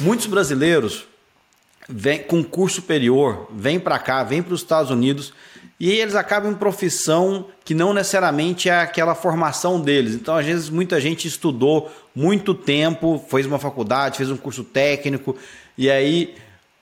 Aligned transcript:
Muitos 0.00 0.26
brasileiros 0.26 1.04
vêm 1.86 2.22
com 2.22 2.42
curso 2.42 2.76
superior, 2.76 3.48
vêm 3.52 3.78
para 3.78 3.98
cá, 3.98 4.24
vêm 4.24 4.42
para 4.42 4.54
os 4.54 4.60
Estados 4.60 4.90
Unidos 4.90 5.32
e 5.78 5.90
eles 5.90 6.14
acabam 6.14 6.50
em 6.50 6.54
profissão 6.54 7.46
que 7.64 7.74
não 7.74 7.92
necessariamente 7.92 8.68
é 8.68 8.80
aquela 8.80 9.14
formação 9.14 9.78
deles. 9.78 10.14
Então, 10.14 10.36
às 10.36 10.46
vezes, 10.46 10.70
muita 10.70 10.98
gente 11.00 11.28
estudou 11.28 11.90
muito 12.14 12.54
tempo, 12.54 13.22
fez 13.30 13.44
uma 13.44 13.58
faculdade, 13.58 14.16
fez 14.16 14.30
um 14.30 14.36
curso 14.36 14.64
técnico 14.64 15.36
e 15.76 15.90
aí 15.90 16.34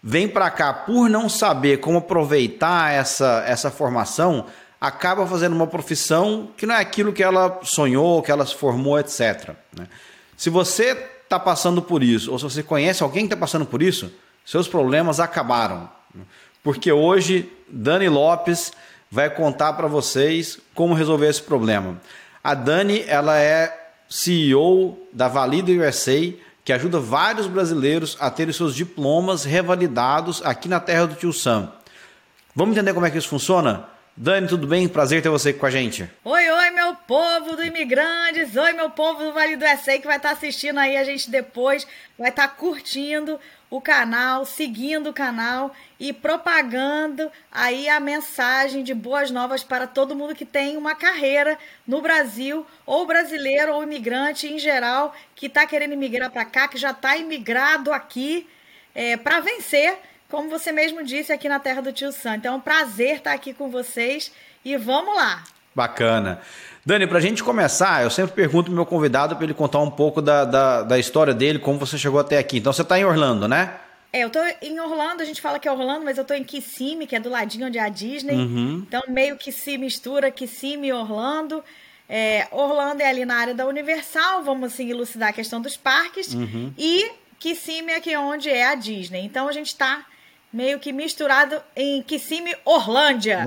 vem 0.03 0.29
para 0.29 0.49
cá 0.51 0.73
por 0.73 1.11
não 1.11 1.29
saber 1.29 1.79
como 1.79 1.99
aproveitar 1.99 2.93
essa, 2.93 3.43
essa 3.47 3.71
formação, 3.71 4.47
acaba 4.81 5.27
fazendo 5.27 5.57
uma 5.57 5.67
profissão 5.67 6.51
que 6.57 6.67
não 6.67 6.75
é 6.75 6.81
aquilo 6.81 7.13
que 7.13 7.23
ela 7.23 7.61
sonhou, 7.65 8.23
que 8.23 8.31
ela 8.31 8.47
se 8.47 8.55
formou, 8.55 8.99
etc. 8.99 9.57
Né? 9.77 9.89
Se 10.37 10.51
você 10.51 11.18
está 11.29 11.39
passando 11.39 11.83
por 11.83 12.03
isso, 12.03 12.33
ou 12.33 12.39
se 12.39 12.45
você 12.45 12.63
conhece 12.63 13.03
alguém 13.03 13.27
que 13.27 13.35
está 13.35 13.37
passando 13.37 13.67
por 13.67 13.83
isso, 13.83 14.11
seus 14.45 14.67
problemas 14.67 15.21
acabaram. 15.21 15.89
Porque 16.63 16.91
hoje 16.91 17.53
Dani 17.69 18.09
Lopes 18.09 18.73
vai 19.11 19.29
contar 19.29 19.75
para 19.75 19.87
vocês 19.87 20.59
como 20.75 20.95
resolver 20.95 21.29
esse 21.29 21.43
problema. 21.43 22.01
A 22.43 22.55
Dani, 22.55 23.05
ela 23.07 23.39
é 23.39 23.91
CEO 24.09 24.99
da 25.13 25.29
Valida 25.29 25.71
USA, 25.71 26.33
que 26.65 26.73
ajuda 26.73 26.99
vários 26.99 27.47
brasileiros 27.47 28.17
a 28.21 28.31
terem 28.31 28.53
seus 28.53 28.75
diplomas 28.75 29.45
revalidados 29.45 30.43
aqui 30.45 30.69
na 30.69 30.81
terra 30.81 31.07
do 31.07 31.15
Tio 31.15 31.33
Sam. 31.33 31.71
Vamos 32.55 32.75
entender 32.75 32.95
como 32.95 33.07
é 33.07 33.11
que 33.11 33.19
isso 33.19 33.29
funciona? 33.29 33.87
Dani, 34.21 34.49
tudo 34.49 34.67
bem? 34.67 34.89
Prazer 34.89 35.23
ter 35.23 35.29
você 35.29 35.51
aqui 35.51 35.61
com 35.61 35.67
a 35.67 35.71
gente. 35.71 36.11
Oi, 36.25 36.51
oi, 36.51 36.71
meu 36.71 36.93
povo 36.93 37.55
do 37.55 37.65
Imigrantes. 37.65 38.57
Oi, 38.57 38.73
meu 38.73 38.91
povo 38.91 39.23
do 39.23 39.33
Vale 39.33 39.55
do 39.55 39.65
SA 39.65 39.97
que 39.97 40.09
vai 40.09 40.17
estar 40.17 40.33
assistindo 40.33 40.77
aí 40.79 40.97
a 40.97 41.05
gente 41.05 41.31
depois, 41.31 41.87
vai 42.19 42.31
estar 42.31 42.49
curtindo 42.49 43.39
o 43.71 43.81
canal, 43.81 44.45
seguindo 44.45 45.11
o 45.11 45.13
canal 45.13 45.73
e 46.01 46.13
propagando 46.13 47.31
aí 47.53 47.89
a 47.89 48.01
mensagem 48.01 48.83
de 48.83 48.93
boas 48.93 49.31
novas 49.31 49.63
para 49.63 49.87
todo 49.87 50.17
mundo 50.17 50.35
que 50.35 50.45
tem 50.45 50.77
uma 50.77 50.97
carreira 50.97 51.57
no 51.87 52.03
Brasil, 52.03 52.67
ou 52.85 53.07
brasileiro 53.07 53.73
ou 53.73 53.85
imigrante 53.85 54.49
em 54.49 54.59
geral, 54.59 55.15
que 55.37 55.47
está 55.47 55.65
querendo 55.65 55.93
imigrar 55.93 56.29
para 56.33 56.45
cá, 56.45 56.67
que 56.67 56.77
já 56.77 56.91
está 56.91 57.17
imigrado 57.17 57.93
aqui 57.93 58.49
é, 58.97 59.17
para 59.17 59.39
vencer, 59.39 59.97
como 60.31 60.51
você 60.51 60.71
mesmo 60.71 61.03
disse 61.03 61.33
aqui 61.33 61.49
na 61.49 61.59
terra 61.59 61.81
do 61.81 61.93
Tio 61.93 62.13
Sam. 62.13 62.37
Então 62.37 62.55
é 62.55 62.57
um 62.57 62.61
prazer 62.61 63.17
estar 63.17 63.33
aqui 63.33 63.53
com 63.53 63.71
vocês 63.71 64.31
e 64.65 64.77
vamos 64.77 65.15
lá! 65.17 65.43
Bacana. 65.75 66.41
Dani, 66.85 67.07
para 67.07 67.19
a 67.19 67.21
gente 67.21 67.45
começar, 67.45 68.03
eu 68.03 68.11
sempre 68.11 68.33
pergunto 68.33 68.65
pro 68.65 68.75
meu 68.75 68.87
convidado 68.87 69.37
para 69.37 69.45
ele 69.45 69.55
contar 69.55 69.79
um 69.81 69.91
pouco 69.91 70.21
da, 70.21 70.45
da, 70.45 70.83
da, 70.83 70.99
história 70.99 71.35
dele, 71.35 71.59
como 71.59 71.79
você 71.79 71.97
chegou 71.99 72.19
até 72.19 72.39
aqui. 72.39 72.59
Então 72.59 72.73
você 72.73 72.83
está 72.83 72.99
em 72.99 73.05
Orlando, 73.05 73.47
né? 73.47 73.75
É, 74.13 74.21
eu 74.21 74.31
tô 74.31 74.39
em 74.63 74.81
Orlando, 74.81 75.23
a 75.23 75.25
gente 75.25 75.41
fala 75.41 75.59
que 75.59 75.69
é 75.69 75.73
Orlando, 75.73 76.05
mas 76.05 76.17
eu 76.17 76.25
tô 76.25 76.33
em 76.33 76.43
Kissimmee, 76.43 77.07
que 77.07 77.15
é 77.15 77.21
do 77.21 77.29
ladinho 77.29 77.67
onde 77.67 77.79
é 77.79 77.83
a 77.83 77.91
Disney. 77.91 78.35
Uhum. 78.35 78.85
Então 78.89 79.03
meio 79.09 79.37
que 79.37 79.53
se 79.53 79.77
mistura 79.77 80.31
Kissimmee 80.31 80.89
e 80.89 80.93
Orlando. 80.93 81.63
É, 82.09 82.49
Orlando 82.51 83.03
é 83.03 83.07
ali 83.07 83.27
na 83.27 83.37
área 83.37 83.55
da 83.55 83.67
Universal, 83.67 84.43
vamos 84.43 84.73
assim 84.73 84.91
elucidar 84.91 85.29
a 85.29 85.33
questão 85.33 85.61
dos 85.61 85.77
parques. 85.77 86.33
Uhum. 86.33 86.73
E 86.79 87.11
Kissimmee 87.39 87.93
é 87.93 87.97
aqui 87.97 88.17
onde 88.17 88.49
é 88.49 88.67
a 88.67 88.75
Disney. 88.75 89.21
Então 89.25 89.47
a 89.47 89.53
gente 89.53 89.69
está 89.69 90.07
meio 90.53 90.79
que 90.79 90.93
misturado 90.93 91.57
em 91.77 92.03
Kissimmee, 92.03 92.57
Orlândia. 92.65 93.45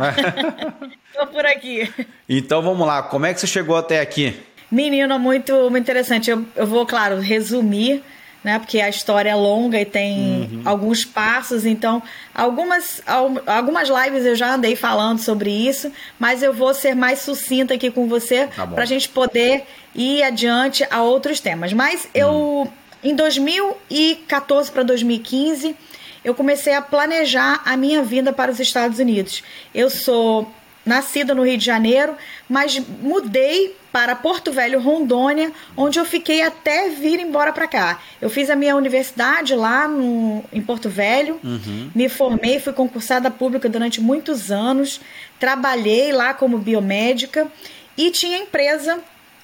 Tô 1.13 1.27
por 1.27 1.45
aqui. 1.45 1.91
Então 2.27 2.61
vamos 2.61 2.85
lá, 2.85 3.03
como 3.03 3.25
é 3.25 3.33
que 3.33 3.39
você 3.39 3.47
chegou 3.47 3.75
até 3.75 3.99
aqui? 3.99 4.35
Menino, 4.71 5.19
muito, 5.19 5.53
muito 5.69 5.83
interessante. 5.83 6.31
Eu, 6.31 6.45
eu 6.55 6.65
vou, 6.65 6.85
claro, 6.85 7.19
resumir, 7.19 8.01
né? 8.41 8.57
Porque 8.57 8.79
a 8.79 8.87
história 8.87 9.29
é 9.29 9.35
longa 9.35 9.79
e 9.79 9.83
tem 9.83 10.49
uhum. 10.49 10.61
alguns 10.63 11.03
passos. 11.03 11.65
Então, 11.65 12.01
algumas, 12.33 13.01
algumas 13.45 13.89
lives 13.89 14.25
eu 14.25 14.35
já 14.35 14.53
andei 14.53 14.77
falando 14.77 15.19
sobre 15.19 15.51
isso, 15.51 15.91
mas 16.17 16.41
eu 16.41 16.53
vou 16.53 16.73
ser 16.73 16.95
mais 16.95 17.19
sucinta 17.19 17.73
aqui 17.73 17.91
com 17.91 18.07
você 18.07 18.47
tá 18.47 18.65
para 18.65 18.83
a 18.83 18.85
gente 18.85 19.09
poder 19.09 19.65
ir 19.93 20.23
adiante 20.23 20.87
a 20.89 21.01
outros 21.01 21.41
temas. 21.41 21.73
Mas 21.73 22.07
eu, 22.13 22.29
uhum. 22.29 22.67
em 23.03 23.13
2014 23.13 24.71
para 24.71 24.83
2015 24.83 25.75
eu 26.23 26.33
comecei 26.33 26.73
a 26.73 26.81
planejar 26.81 27.61
a 27.65 27.75
minha 27.75 28.03
vinda 28.03 28.31
para 28.31 28.51
os 28.51 28.59
Estados 28.59 28.99
Unidos. 28.99 29.43
Eu 29.73 29.89
sou 29.89 30.51
nascida 30.85 31.35
no 31.35 31.45
Rio 31.45 31.57
de 31.57 31.65
Janeiro, 31.65 32.15
mas 32.49 32.79
mudei 33.01 33.75
para 33.91 34.15
Porto 34.15 34.51
Velho, 34.51 34.79
Rondônia, 34.79 35.51
onde 35.75 35.99
eu 35.99 36.05
fiquei 36.05 36.41
até 36.41 36.89
vir 36.89 37.19
embora 37.19 37.51
para 37.51 37.67
cá. 37.67 37.99
Eu 38.21 38.29
fiz 38.29 38.49
a 38.49 38.55
minha 38.55 38.75
universidade 38.75 39.53
lá 39.53 39.87
no, 39.87 40.43
em 40.51 40.61
Porto 40.61 40.89
Velho, 40.89 41.39
uhum. 41.43 41.91
me 41.93 42.07
formei, 42.07 42.59
fui 42.59 42.73
concursada 42.73 43.29
pública 43.29 43.67
durante 43.67 43.99
muitos 43.99 44.51
anos, 44.51 45.01
trabalhei 45.39 46.11
lá 46.11 46.33
como 46.33 46.57
biomédica 46.57 47.47
e 47.97 48.09
tinha 48.11 48.37
empresa 48.37 48.99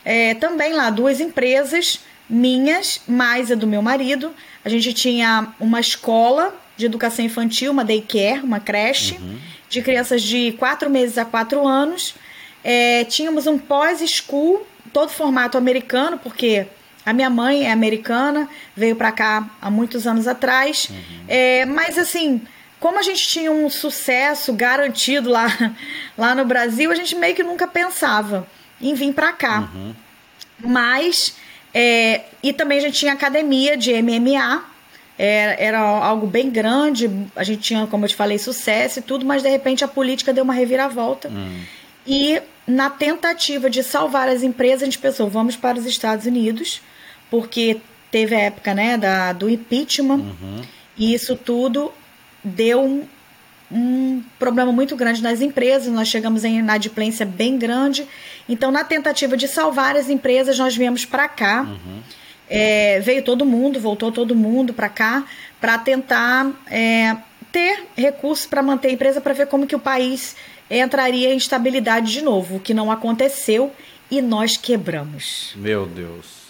é, 0.05 0.33
também 0.35 0.73
lá, 0.73 0.89
duas 0.89 1.19
empresas 1.19 1.99
minhas, 2.29 3.01
mais 3.07 3.51
a 3.51 3.55
do 3.55 3.67
meu 3.67 3.81
marido. 3.81 4.33
A 4.63 4.69
gente 4.69 4.93
tinha 4.93 5.53
uma 5.59 5.79
escola 5.79 6.55
de 6.77 6.85
educação 6.85 7.25
infantil, 7.25 7.71
uma 7.71 7.83
daycare, 7.83 8.41
uma 8.43 8.59
creche, 8.59 9.15
uhum. 9.15 9.37
de 9.67 9.81
crianças 9.81 10.21
de 10.21 10.53
4 10.53 10.89
meses 10.89 11.17
a 11.17 11.25
4 11.25 11.67
anos. 11.67 12.13
É, 12.63 13.03
tínhamos 13.05 13.47
um 13.47 13.57
pós-school, 13.57 14.65
todo 14.93 15.09
formato 15.09 15.57
americano, 15.57 16.17
porque 16.17 16.67
a 17.05 17.13
minha 17.13 17.29
mãe 17.29 17.65
é 17.65 17.71
americana, 17.71 18.47
veio 18.75 18.95
para 18.95 19.11
cá 19.11 19.49
há 19.61 19.71
muitos 19.71 20.05
anos 20.05 20.27
atrás. 20.27 20.89
Uhum. 20.89 21.25
É, 21.27 21.65
mas 21.65 21.97
assim, 21.97 22.41
como 22.79 22.99
a 22.99 23.01
gente 23.01 23.27
tinha 23.27 23.51
um 23.51 23.69
sucesso 23.69 24.53
garantido 24.53 25.29
lá, 25.29 25.47
lá 26.17 26.35
no 26.35 26.45
Brasil, 26.45 26.91
a 26.91 26.95
gente 26.95 27.15
meio 27.15 27.35
que 27.35 27.43
nunca 27.43 27.67
pensava 27.67 28.47
em 28.79 28.93
vir 28.93 29.13
para 29.13 29.31
cá. 29.31 29.69
Uhum. 29.73 29.95
Mas, 30.59 31.35
é, 31.73 32.21
e 32.43 32.53
também 32.53 32.77
a 32.77 32.81
gente 32.81 32.99
tinha 32.99 33.13
academia 33.13 33.75
de 33.75 33.93
MMA, 34.01 34.63
era, 35.17 35.53
era 35.53 35.79
algo 35.79 36.27
bem 36.27 36.49
grande, 36.49 37.09
a 37.35 37.43
gente 37.43 37.61
tinha, 37.61 37.87
como 37.87 38.05
eu 38.05 38.09
te 38.09 38.15
falei, 38.15 38.37
sucesso 38.37 38.99
e 38.99 39.01
tudo, 39.01 39.25
mas 39.25 39.41
de 39.41 39.49
repente 39.49 39.83
a 39.83 39.87
política 39.87 40.31
deu 40.31 40.43
uma 40.43 40.53
reviravolta. 40.53 41.29
Hum. 41.29 41.59
E 42.05 42.39
na 42.67 42.89
tentativa 42.89 43.69
de 43.69 43.81
salvar 43.81 44.29
as 44.29 44.43
empresas, 44.43 44.83
a 44.83 44.85
gente 44.85 44.99
pensou, 44.99 45.27
vamos 45.27 45.55
para 45.55 45.77
os 45.77 45.85
Estados 45.85 46.25
Unidos, 46.27 46.81
porque 47.31 47.81
teve 48.11 48.35
a 48.35 48.39
época 48.39 48.73
né, 48.73 48.95
da, 48.97 49.33
do 49.33 49.49
impeachment, 49.49 50.19
uhum. 50.19 50.61
e 50.95 51.13
isso 51.13 51.35
tudo 51.35 51.91
deu 52.43 52.81
um, 52.81 53.03
um 53.71 54.23
problema 54.37 54.71
muito 54.71 54.95
grande 54.95 55.21
nas 55.21 55.41
empresas, 55.41 55.91
nós 55.91 56.07
chegamos 56.07 56.45
em 56.45 56.59
inadimplência 56.59 57.25
bem 57.25 57.57
grande. 57.57 58.07
Então, 58.47 58.71
na 58.71 58.83
tentativa 58.83 59.35
de 59.35 59.47
salvar 59.47 59.97
as 59.97 60.09
empresas, 60.09 60.59
nós 60.59 60.75
viemos 60.75 61.05
para 61.05 61.27
cá. 61.27 61.63
Uhum 61.63 62.01
é, 62.49 62.99
veio 62.99 63.23
todo 63.23 63.45
mundo, 63.45 63.79
voltou 63.79 64.11
todo 64.11 64.35
mundo 64.35 64.73
para 64.73 64.89
cá 64.89 65.25
para 65.59 65.77
tentar 65.77 66.51
é, 66.69 67.15
ter 67.51 67.85
recursos 67.95 68.45
para 68.45 68.61
manter 68.61 68.89
a 68.89 68.91
empresa 68.91 69.21
para 69.21 69.33
ver 69.33 69.47
como 69.47 69.67
que 69.67 69.75
o 69.75 69.79
país 69.79 70.35
entraria 70.69 71.33
em 71.33 71.37
estabilidade 71.37 72.11
de 72.11 72.21
novo, 72.21 72.57
o 72.57 72.59
que 72.59 72.73
não 72.73 72.91
aconteceu 72.91 73.71
e 74.09 74.21
nós 74.21 74.57
quebramos. 74.57 75.53
Meu 75.55 75.85
Deus. 75.85 76.47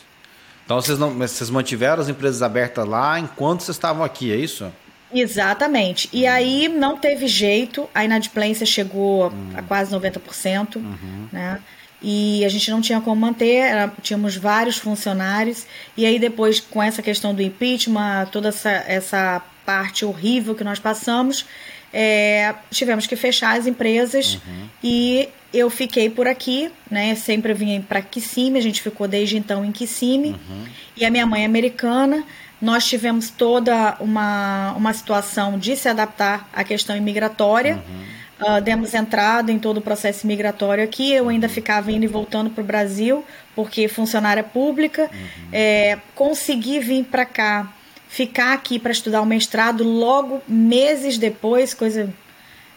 Então 0.65 0.81
vocês, 0.81 0.99
não, 0.99 1.11
vocês 1.11 1.49
mantiveram 1.49 2.01
as 2.01 2.09
empresas 2.09 2.41
abertas 2.41 2.85
lá 2.85 3.19
enquanto 3.19 3.61
vocês 3.61 3.75
estavam 3.75 4.03
aqui, 4.03 4.31
é 4.31 4.35
isso? 4.35 4.71
Exatamente. 5.13 6.09
E 6.11 6.27
aí 6.27 6.67
não 6.67 6.97
teve 6.97 7.27
jeito, 7.27 7.89
a 7.95 8.03
inadimplência 8.03 8.65
chegou 8.65 9.29
hum. 9.29 9.51
a 9.55 9.61
quase 9.61 9.95
90%, 9.95 10.75
uhum. 10.75 11.27
né? 11.31 11.59
E 12.01 12.45
a 12.45 12.49
gente 12.49 12.69
não 12.69 12.81
tinha 12.81 13.01
como 13.01 13.19
manter, 13.19 13.91
tínhamos 14.01 14.35
vários 14.35 14.77
funcionários, 14.77 15.65
e 15.95 16.05
aí 16.05 16.19
depois 16.19 16.59
com 16.59 16.81
essa 16.81 17.01
questão 17.01 17.33
do 17.33 17.41
impeachment, 17.41 18.27
toda 18.31 18.49
essa, 18.49 18.69
essa 18.69 19.41
parte 19.65 20.05
horrível 20.05 20.53
que 20.53 20.63
nós 20.63 20.79
passamos, 20.79 21.45
é, 21.91 22.53
tivemos 22.69 23.07
que 23.07 23.15
fechar 23.15 23.57
as 23.57 23.65
empresas 23.65 24.35
uhum. 24.35 24.69
e 24.83 25.29
eu 25.53 25.69
fiquei 25.69 26.09
por 26.09 26.27
aqui, 26.27 26.69
né? 26.91 27.15
Sempre 27.15 27.53
vim 27.53 27.81
para 27.81 28.01
Kissimmee, 28.01 28.59
a 28.59 28.61
gente 28.61 28.81
ficou 28.81 29.07
desde 29.07 29.37
então 29.37 29.63
em 29.65 29.71
Kissimmee, 29.71 30.31
uhum. 30.31 30.65
e 30.95 31.05
a 31.05 31.09
minha 31.09 31.25
mãe 31.25 31.43
é 31.43 31.45
americana. 31.45 32.23
Nós 32.61 32.85
tivemos 32.85 33.29
toda 33.29 33.95
uma, 33.99 34.73
uma 34.73 34.91
situação 34.91 35.59
de 35.59 35.75
se 35.75 35.87
adaptar 35.87 36.49
à 36.51 36.63
questão 36.63 36.95
imigratória. 36.97 37.75
Uhum 37.75 38.17
Uh, 38.39 38.61
demos 38.61 38.93
entrada 38.93 39.51
em 39.51 39.57
todo 39.57 39.77
o 39.77 39.81
processo 39.81 40.27
migratório 40.27 40.83
aqui. 40.83 41.11
Eu 41.11 41.29
ainda 41.29 41.49
ficava 41.49 41.91
indo 41.91 42.03
e 42.03 42.07
voltando 42.07 42.49
para 42.51 42.63
o 42.63 42.65
Brasil, 42.65 43.25
porque 43.55 43.87
funcionária 43.87 44.43
pública. 44.43 45.09
Uhum. 45.11 45.49
É, 45.51 45.97
consegui 46.13 46.79
vir 46.79 47.03
para 47.05 47.25
cá, 47.25 47.73
ficar 48.07 48.53
aqui 48.53 48.77
para 48.77 48.91
estudar 48.91 49.21
o 49.21 49.25
mestrado 49.25 49.83
logo 49.83 50.41
meses 50.47 51.17
depois, 51.17 51.73
coisa 51.73 52.13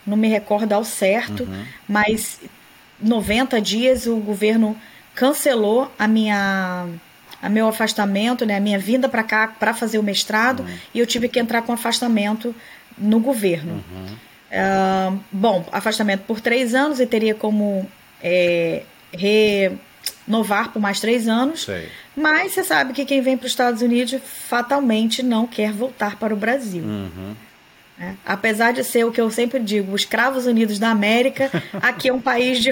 não 0.06 0.16
me 0.16 0.28
recordo 0.28 0.72
ao 0.72 0.82
certo, 0.82 1.44
uhum. 1.44 1.64
mas 1.86 2.40
90 3.00 3.60
dias 3.60 4.06
o 4.06 4.16
governo 4.16 4.76
cancelou 5.14 5.90
a 5.98 6.08
minha 6.08 6.86
a 7.42 7.48
meu 7.48 7.66
afastamento, 7.66 8.44
né, 8.44 8.56
a 8.56 8.60
minha 8.60 8.78
vinda 8.78 9.08
para 9.08 9.22
cá 9.22 9.48
para 9.48 9.72
fazer 9.72 9.98
o 9.98 10.02
mestrado, 10.02 10.60
uhum. 10.60 10.78
e 10.94 10.98
eu 10.98 11.06
tive 11.06 11.26
que 11.26 11.38
entrar 11.38 11.62
com 11.62 11.72
afastamento 11.72 12.54
no 12.98 13.18
governo. 13.18 13.82
Uhum. 13.90 14.16
Uh, 14.50 15.18
bom, 15.30 15.64
afastamento 15.70 16.22
por 16.22 16.40
três 16.40 16.74
anos 16.74 16.98
e 16.98 17.06
teria 17.06 17.34
como 17.34 17.88
é, 18.20 18.82
renovar 19.12 20.72
por 20.72 20.80
mais 20.80 20.98
três 21.00 21.28
anos. 21.28 21.64
Sei. 21.64 21.88
Mas 22.16 22.52
você 22.52 22.64
sabe 22.64 22.92
que 22.92 23.04
quem 23.04 23.20
vem 23.20 23.36
para 23.36 23.46
os 23.46 23.52
Estados 23.52 23.80
Unidos 23.80 24.20
fatalmente 24.48 25.22
não 25.22 25.46
quer 25.46 25.72
voltar 25.72 26.16
para 26.16 26.34
o 26.34 26.36
Brasil. 26.36 26.82
Uhum. 26.82 27.34
É. 28.00 28.14
Apesar 28.24 28.72
de 28.72 28.82
ser 28.82 29.04
o 29.04 29.12
que 29.12 29.20
eu 29.20 29.30
sempre 29.30 29.60
digo, 29.60 29.92
os 29.92 30.06
Cravos 30.06 30.46
Unidos 30.46 30.78
da 30.78 30.88
América, 30.88 31.50
aqui 31.82 32.08
é 32.08 32.12
um 32.12 32.20
país 32.20 32.58
de, 32.58 32.70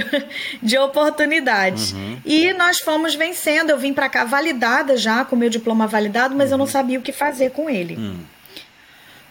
de 0.63 0.79
oportunidades. 0.79 1.93
Uhum. 1.93 2.19
E 2.25 2.53
nós 2.55 2.81
fomos 2.81 3.15
vencendo. 3.15 3.71
Eu 3.71 3.79
vim 3.79 3.93
para 3.93 4.09
cá 4.09 4.25
validada 4.25 4.97
já, 4.97 5.25
com 5.25 5.37
meu 5.37 5.51
diploma 5.51 5.87
validado, 5.87 6.35
mas 6.35 6.49
uhum. 6.49 6.55
eu 6.55 6.59
não 6.59 6.65
uhum. 6.65 6.71
sabia 6.71 6.99
o 6.99 7.03
que 7.03 7.13
fazer 7.13 7.51
com 7.51 7.69
ele. 7.69 7.97
Uhum. 7.97 8.19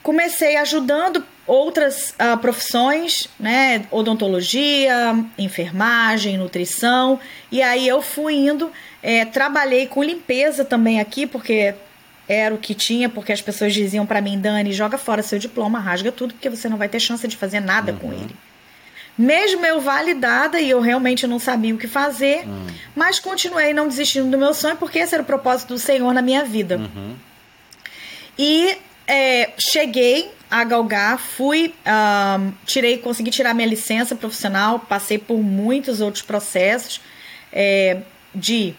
Comecei 0.07 0.55
ajudando 0.55 1.21
outras 1.45 2.11
uh, 2.11 2.37
profissões, 2.37 3.27
né? 3.37 3.85
Odontologia, 3.91 5.21
enfermagem, 5.37 6.37
nutrição. 6.37 7.19
E 7.51 7.61
aí 7.61 7.85
eu 7.85 8.01
fui 8.01 8.35
indo, 8.35 8.71
é, 9.03 9.25
trabalhei 9.25 9.85
com 9.85 10.01
limpeza 10.01 10.63
também 10.63 11.01
aqui, 11.01 11.27
porque 11.27 11.75
era 12.25 12.55
o 12.55 12.57
que 12.57 12.73
tinha, 12.73 13.09
porque 13.09 13.33
as 13.33 13.41
pessoas 13.41 13.73
diziam 13.73 14.05
para 14.05 14.21
mim, 14.21 14.39
Dani, 14.39 14.71
joga 14.71 14.97
fora 14.97 15.21
seu 15.21 15.37
diploma, 15.37 15.77
rasga 15.77 16.09
tudo, 16.09 16.33
porque 16.35 16.49
você 16.49 16.69
não 16.69 16.77
vai 16.77 16.87
ter 16.87 17.01
chance 17.01 17.27
de 17.27 17.35
fazer 17.35 17.59
nada 17.59 17.91
uhum. 17.91 17.97
com 17.97 18.13
ele. 18.13 18.33
Mesmo 19.17 19.65
eu 19.65 19.81
validada 19.81 20.61
e 20.61 20.69
eu 20.69 20.79
realmente 20.79 21.27
não 21.27 21.37
sabia 21.37 21.75
o 21.75 21.77
que 21.77 21.85
fazer, 21.85 22.47
uhum. 22.47 22.67
mas 22.95 23.19
continuei 23.19 23.73
não 23.73 23.89
desistindo 23.89 24.31
do 24.31 24.37
meu 24.37 24.53
sonho, 24.53 24.77
porque 24.77 24.99
esse 24.99 25.13
era 25.13 25.21
o 25.21 25.25
propósito 25.25 25.73
do 25.73 25.79
Senhor 25.79 26.13
na 26.13 26.21
minha 26.21 26.45
vida. 26.45 26.77
Uhum. 26.77 27.13
E 28.39 28.77
é, 29.07 29.51
cheguei 29.57 30.31
a 30.49 30.63
galgar, 30.63 31.17
fui, 31.17 31.73
um, 31.85 32.51
tirei, 32.65 32.97
consegui 32.97 33.31
tirar 33.31 33.53
minha 33.53 33.67
licença 33.67 34.15
profissional, 34.15 34.79
passei 34.79 35.17
por 35.17 35.39
muitos 35.39 36.01
outros 36.01 36.23
processos 36.23 37.01
é, 37.51 38.01
de 38.33 38.73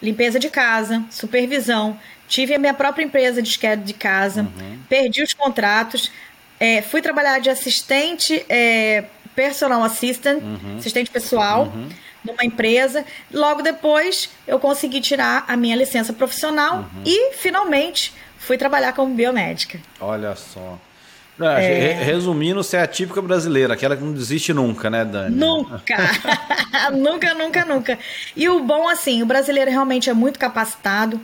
limpeza 0.00 0.38
de 0.38 0.48
casa, 0.48 1.04
supervisão, 1.10 1.98
Tive 2.30 2.54
a 2.54 2.60
minha 2.60 2.72
própria 2.72 3.04
empresa 3.04 3.42
de 3.42 3.48
esquerda 3.48 3.82
de 3.84 3.92
casa, 3.92 4.42
uhum. 4.42 4.78
perdi 4.88 5.20
os 5.20 5.34
contratos, 5.34 6.12
é, 6.60 6.80
fui 6.80 7.02
trabalhar 7.02 7.40
de 7.40 7.50
assistente, 7.50 8.46
é, 8.48 9.04
personal 9.34 9.82
assistant, 9.82 10.40
uhum. 10.40 10.76
assistente 10.78 11.10
pessoal, 11.10 11.64
uhum. 11.64 11.88
Numa 12.24 12.44
empresa. 12.44 13.04
Logo 13.32 13.62
depois, 13.62 14.30
eu 14.46 14.58
consegui 14.58 15.00
tirar 15.00 15.44
a 15.48 15.56
minha 15.56 15.76
licença 15.76 16.12
profissional 16.12 16.78
uhum. 16.78 17.02
e, 17.04 17.34
finalmente, 17.34 18.12
fui 18.38 18.56
trabalhar 18.56 18.92
como 18.92 19.14
biomédica. 19.14 19.78
Olha 20.00 20.34
só. 20.34 20.78
É. 21.42 21.92
Resumindo, 22.04 22.62
você 22.62 22.76
é 22.76 22.82
a 22.82 22.86
típica 22.86 23.22
brasileira, 23.22 23.72
aquela 23.72 23.96
que 23.96 24.02
não 24.02 24.12
desiste 24.12 24.52
nunca, 24.52 24.90
né, 24.90 25.04
Dani? 25.04 25.34
Nunca! 25.34 25.96
nunca, 26.92 27.34
nunca, 27.34 27.64
nunca. 27.64 27.98
E 28.36 28.48
o 28.48 28.60
bom, 28.60 28.88
assim, 28.88 29.22
o 29.22 29.26
brasileiro 29.26 29.70
realmente 29.70 30.10
é 30.10 30.14
muito 30.14 30.38
capacitado. 30.38 31.20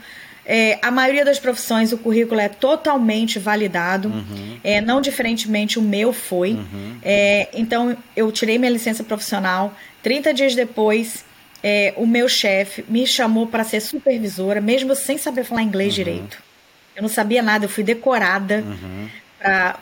É, 0.48 0.78
a 0.80 0.92
maioria 0.92 1.24
das 1.24 1.40
profissões 1.40 1.92
o 1.92 1.98
currículo 1.98 2.40
é 2.40 2.48
totalmente 2.48 3.36
validado, 3.36 4.08
uhum. 4.08 4.58
é, 4.62 4.80
não 4.80 5.00
diferentemente 5.00 5.76
o 5.76 5.82
meu 5.82 6.12
foi. 6.12 6.52
Uhum. 6.52 6.98
É, 7.02 7.48
então 7.52 7.96
eu 8.14 8.30
tirei 8.30 8.56
minha 8.56 8.70
licença 8.70 9.02
profissional. 9.02 9.74
30 10.06 10.32
dias 10.32 10.54
depois, 10.54 11.24
é, 11.64 11.92
o 11.96 12.06
meu 12.06 12.28
chefe 12.28 12.84
me 12.88 13.04
chamou 13.04 13.44
para 13.48 13.64
ser 13.64 13.80
supervisora, 13.80 14.60
mesmo 14.60 14.94
sem 14.94 15.18
saber 15.18 15.42
falar 15.42 15.64
inglês 15.64 15.88
uhum. 15.88 15.96
direito. 15.96 16.38
Eu 16.94 17.02
não 17.02 17.08
sabia 17.08 17.42
nada, 17.42 17.64
eu 17.64 17.68
fui 17.68 17.82
decorada 17.82 18.62
uhum. 18.64 19.08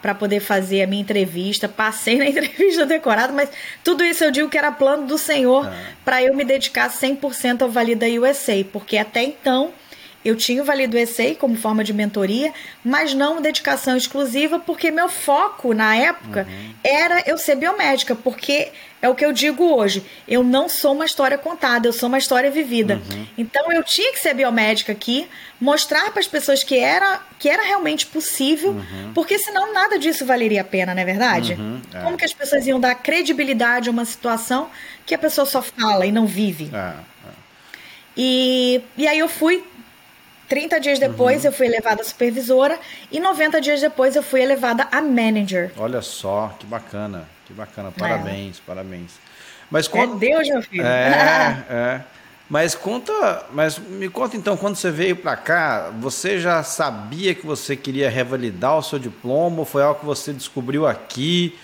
para 0.00 0.14
poder 0.14 0.40
fazer 0.40 0.80
a 0.80 0.86
minha 0.86 1.02
entrevista. 1.02 1.68
Passei 1.68 2.16
na 2.16 2.24
entrevista 2.32 2.86
decorada, 2.86 3.34
mas 3.34 3.50
tudo 3.84 4.02
isso 4.02 4.24
eu 4.24 4.30
digo 4.30 4.48
que 4.48 4.56
era 4.56 4.72
plano 4.72 5.06
do 5.06 5.18
Senhor 5.18 5.66
é. 5.66 5.92
para 6.02 6.22
eu 6.22 6.34
me 6.34 6.42
dedicar 6.42 6.88
100% 6.88 7.60
ao 7.60 7.68
Valida 7.68 8.06
USA, 8.06 8.64
porque 8.72 8.96
até 8.96 9.22
então 9.24 9.74
eu 10.24 10.34
tinha 10.34 10.62
o 10.62 10.64
Valido 10.64 10.96
ESEI 10.96 11.34
como 11.34 11.54
forma 11.54 11.84
de 11.84 11.92
mentoria, 11.92 12.50
mas 12.82 13.12
não 13.12 13.42
dedicação 13.42 13.94
exclusiva, 13.94 14.58
porque 14.58 14.90
meu 14.90 15.10
foco 15.10 15.74
na 15.74 15.94
época 15.94 16.46
uhum. 16.48 16.74
era 16.82 17.22
eu 17.26 17.36
ser 17.36 17.56
biomédica, 17.56 18.14
porque 18.14 18.72
é 19.04 19.08
o 19.10 19.14
que 19.14 19.22
eu 19.22 19.34
digo 19.34 19.62
hoje. 19.64 20.02
Eu 20.26 20.42
não 20.42 20.66
sou 20.66 20.94
uma 20.94 21.04
história 21.04 21.36
contada, 21.36 21.86
eu 21.86 21.92
sou 21.92 22.08
uma 22.08 22.16
história 22.16 22.50
vivida. 22.50 23.02
Uhum. 23.12 23.26
Então 23.36 23.70
eu 23.70 23.82
tinha 23.82 24.10
que 24.10 24.18
ser 24.18 24.32
biomédica 24.32 24.92
aqui, 24.92 25.28
mostrar 25.60 26.10
para 26.10 26.20
as 26.20 26.26
pessoas 26.26 26.64
que 26.64 26.78
era, 26.78 27.20
que 27.38 27.50
era 27.50 27.62
realmente 27.62 28.06
possível, 28.06 28.70
uhum. 28.70 29.12
porque 29.14 29.38
senão 29.38 29.74
nada 29.74 29.98
disso 29.98 30.24
valeria 30.24 30.62
a 30.62 30.64
pena, 30.64 30.94
não 30.94 31.02
é 31.02 31.04
verdade? 31.04 31.52
Uhum. 31.52 31.82
É. 31.92 32.00
Como 32.00 32.16
que 32.16 32.24
as 32.24 32.32
pessoas 32.32 32.66
iam 32.66 32.80
dar 32.80 32.94
credibilidade 32.94 33.90
a 33.90 33.92
uma 33.92 34.06
situação 34.06 34.70
que 35.04 35.14
a 35.14 35.18
pessoa 35.18 35.44
só 35.44 35.60
fala 35.60 36.06
e 36.06 36.10
não 36.10 36.24
vive? 36.24 36.70
É. 36.72 36.78
É. 36.78 37.30
E, 38.16 38.80
e 38.96 39.06
aí 39.06 39.18
eu 39.18 39.28
fui 39.28 39.62
30 40.48 40.80
dias 40.80 40.98
depois 40.98 41.42
uhum. 41.42 41.50
eu 41.50 41.52
fui 41.52 41.66
elevada 41.66 42.00
a 42.00 42.04
supervisora 42.06 42.80
e 43.12 43.20
90 43.20 43.60
dias 43.60 43.82
depois 43.82 44.16
eu 44.16 44.22
fui 44.22 44.40
elevada 44.40 44.88
a 44.90 45.02
manager. 45.02 45.72
Olha 45.76 46.00
só, 46.00 46.56
que 46.58 46.64
bacana, 46.64 47.28
que 47.54 47.56
bacana. 47.56 47.92
Parabéns, 47.92 48.58
é. 48.58 48.60
parabéns. 48.66 49.12
Mas 49.70 49.88
quando... 49.88 50.16
É 50.16 50.18
Deus, 50.18 50.48
meu 50.48 50.62
filho. 50.62 50.84
É, 50.84 51.64
é. 51.70 52.00
Mas 52.48 52.74
conta, 52.74 53.46
mas 53.52 53.78
me 53.78 54.08
conta 54.08 54.36
então, 54.36 54.56
quando 54.56 54.76
você 54.76 54.90
veio 54.90 55.16
para 55.16 55.34
cá, 55.34 55.90
você 55.98 56.38
já 56.38 56.62
sabia 56.62 57.34
que 57.34 57.46
você 57.46 57.74
queria 57.74 58.10
revalidar 58.10 58.76
o 58.76 58.82
seu 58.82 58.98
diploma? 58.98 59.60
Ou 59.60 59.64
foi 59.64 59.82
algo 59.82 60.00
que 60.00 60.04
você 60.06 60.32
descobriu 60.32 60.86
aqui? 60.86 61.58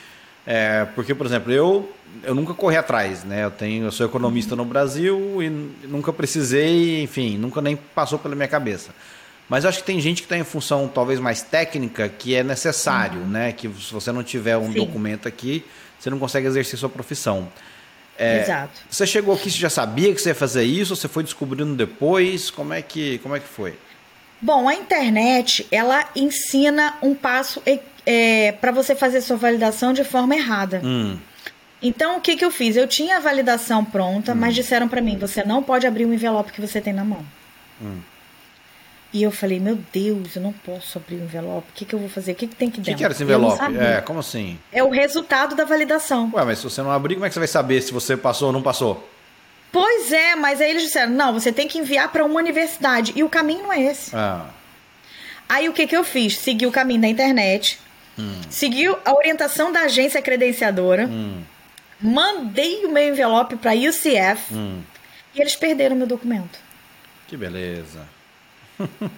É, 0.46 0.86
porque, 0.94 1.14
por 1.14 1.26
exemplo, 1.26 1.52
eu 1.52 1.92
eu 2.24 2.34
nunca 2.34 2.54
corri 2.54 2.76
atrás, 2.76 3.24
né? 3.24 3.44
Eu 3.44 3.50
tenho, 3.50 3.84
eu 3.84 3.92
sou 3.92 4.04
economista 4.04 4.56
no 4.56 4.64
Brasil 4.64 5.42
e 5.42 5.48
nunca 5.86 6.12
precisei, 6.12 7.02
enfim, 7.02 7.38
nunca 7.38 7.60
nem 7.60 7.76
passou 7.76 8.18
pela 8.18 8.34
minha 8.34 8.48
cabeça. 8.48 8.90
Mas 9.50 9.64
acho 9.64 9.78
que 9.78 9.84
tem 9.84 10.00
gente 10.00 10.22
que 10.22 10.26
está 10.26 10.38
em 10.38 10.44
função 10.44 10.86
talvez 10.86 11.18
mais 11.18 11.42
técnica 11.42 12.08
que 12.08 12.36
é 12.36 12.44
necessário, 12.44 13.22
uhum. 13.22 13.26
né? 13.26 13.50
Que 13.52 13.68
se 13.68 13.92
você 13.92 14.12
não 14.12 14.22
tiver 14.22 14.56
um 14.56 14.72
Sim. 14.72 14.78
documento 14.78 15.26
aqui, 15.26 15.64
você 15.98 16.08
não 16.08 16.20
consegue 16.20 16.46
exercer 16.46 16.78
sua 16.78 16.88
profissão. 16.88 17.48
É, 18.16 18.42
Exato. 18.42 18.80
Você 18.88 19.04
chegou 19.08 19.34
aqui, 19.34 19.50
você 19.50 19.58
já 19.58 19.68
sabia 19.68 20.14
que 20.14 20.22
você 20.22 20.28
ia 20.28 20.34
fazer 20.36 20.62
isso? 20.62 20.94
Você 20.94 21.08
foi 21.08 21.24
descobrindo 21.24 21.74
depois? 21.74 22.48
Como 22.48 22.72
é 22.72 22.80
que, 22.80 23.18
como 23.18 23.34
é 23.34 23.40
que 23.40 23.48
foi? 23.48 23.76
Bom, 24.40 24.68
a 24.68 24.74
internet 24.74 25.66
ela 25.72 26.08
ensina 26.14 26.94
um 27.02 27.12
passo 27.12 27.60
é, 28.06 28.52
para 28.52 28.70
você 28.70 28.94
fazer 28.94 29.20
sua 29.20 29.36
validação 29.36 29.92
de 29.92 30.04
forma 30.04 30.36
errada. 30.36 30.80
Hum. 30.84 31.18
Então, 31.82 32.18
o 32.18 32.20
que, 32.20 32.36
que 32.36 32.44
eu 32.44 32.52
fiz? 32.52 32.76
Eu 32.76 32.86
tinha 32.86 33.16
a 33.16 33.20
validação 33.20 33.84
pronta, 33.84 34.32
hum. 34.32 34.36
mas 34.36 34.54
disseram 34.54 34.86
para 34.86 35.00
mim: 35.00 35.18
você 35.18 35.42
não 35.42 35.60
pode 35.60 35.88
abrir 35.88 36.04
o 36.04 36.14
envelope 36.14 36.52
que 36.52 36.60
você 36.60 36.80
tem 36.80 36.92
na 36.92 37.04
mão. 37.04 37.24
Hum. 37.82 37.98
E 39.12 39.22
eu 39.22 39.30
falei: 39.30 39.58
meu 39.58 39.78
Deus, 39.92 40.36
eu 40.36 40.42
não 40.42 40.52
posso 40.52 40.98
abrir 40.98 41.16
o 41.16 41.24
envelope. 41.24 41.68
O 41.70 41.72
que, 41.74 41.84
que 41.84 41.94
eu 41.94 41.98
vou 41.98 42.08
fazer? 42.08 42.32
O 42.32 42.34
que, 42.34 42.46
que 42.46 42.54
tem 42.54 42.70
que 42.70 42.78
dar? 42.78 42.82
O 42.82 42.86
que, 42.86 42.94
que 42.94 43.04
era 43.04 43.12
esse 43.12 43.22
envelope? 43.22 43.76
É, 43.78 44.00
como 44.00 44.20
assim? 44.20 44.58
É 44.72 44.82
o 44.82 44.90
resultado 44.90 45.54
da 45.54 45.64
validação. 45.64 46.30
Ué, 46.34 46.44
mas 46.44 46.58
se 46.58 46.64
você 46.64 46.82
não 46.82 46.90
abrir, 46.90 47.14
como 47.14 47.26
é 47.26 47.28
que 47.28 47.34
você 47.34 47.40
vai 47.40 47.48
saber 47.48 47.80
se 47.80 47.92
você 47.92 48.16
passou 48.16 48.48
ou 48.48 48.52
não 48.52 48.62
passou? 48.62 49.08
Pois 49.72 50.12
é, 50.12 50.34
mas 50.36 50.60
aí 50.60 50.70
eles 50.70 50.84
disseram: 50.84 51.12
não, 51.12 51.32
você 51.32 51.52
tem 51.52 51.66
que 51.66 51.78
enviar 51.78 52.10
para 52.10 52.24
uma 52.24 52.38
universidade. 52.38 53.12
E 53.16 53.22
o 53.22 53.28
caminho 53.28 53.64
não 53.64 53.72
é 53.72 53.82
esse. 53.82 54.14
Ah. 54.14 54.46
Aí 55.48 55.68
o 55.68 55.72
que, 55.72 55.86
que 55.86 55.96
eu 55.96 56.04
fiz? 56.04 56.38
Segui 56.38 56.66
o 56.66 56.72
caminho 56.72 57.00
da 57.00 57.08
internet, 57.08 57.80
hum. 58.18 58.40
segui 58.48 58.86
a 58.86 59.12
orientação 59.12 59.72
da 59.72 59.80
agência 59.80 60.22
credenciadora. 60.22 61.06
Hum 61.06 61.42
mandei 62.00 62.86
o 62.86 62.92
meu 62.92 63.08
envelope 63.08 63.56
para 63.56 63.74
UCF 63.74 64.54
hum. 64.54 64.80
e 65.34 65.40
eles 65.40 65.54
perderam 65.54 65.94
meu 65.94 66.06
documento. 66.06 66.58
Que 67.28 67.36
beleza. 67.36 68.08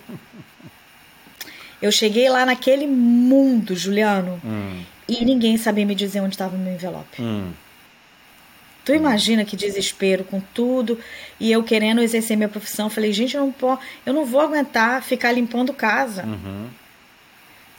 Eu 1.82 1.90
cheguei 1.90 2.28
lá 2.28 2.46
naquele 2.46 2.86
mundo, 2.86 3.74
Juliano, 3.74 4.40
hum. 4.44 4.80
e 5.08 5.24
ninguém 5.24 5.56
sabia 5.56 5.84
me 5.84 5.96
dizer 5.96 6.20
onde 6.20 6.34
estava 6.34 6.54
o 6.54 6.58
meu 6.58 6.72
envelope. 6.72 7.20
Hum. 7.20 7.50
Tu 8.84 8.94
imagina 8.94 9.44
que 9.44 9.56
desespero 9.56 10.22
com 10.22 10.40
tudo 10.40 10.98
e 11.38 11.50
eu 11.50 11.62
querendo 11.62 12.00
exercer 12.00 12.36
minha 12.36 12.48
profissão. 12.48 12.88
Falei, 12.90 13.12
gente, 13.12 13.36
eu 13.36 13.40
não, 13.42 13.52
posso, 13.52 13.80
eu 14.06 14.12
não 14.12 14.24
vou 14.24 14.40
aguentar 14.40 15.02
ficar 15.02 15.32
limpando 15.32 15.72
casa. 15.72 16.24
Uhum. 16.24 16.68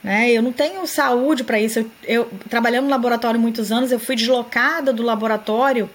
Né? 0.02 0.32
Eu 0.32 0.42
não 0.42 0.52
tenho 0.52 0.86
saúde 0.86 1.44
para 1.44 1.60
isso. 1.60 1.80
Eu, 1.80 1.92
eu 2.04 2.32
trabalhando 2.50 2.86
no 2.86 2.90
laboratório 2.90 3.40
muitos 3.40 3.72
anos, 3.72 3.92
eu 3.92 4.00
fui 4.00 4.16
deslocada 4.16 4.94
do 4.94 5.04
laboratório 5.04 5.90